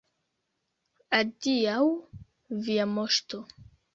[1.19, 1.83] Adiaŭ,
[2.69, 3.45] via Moŝto.